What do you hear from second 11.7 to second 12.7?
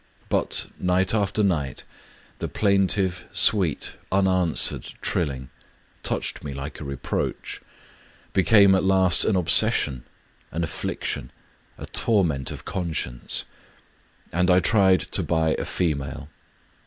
a torment of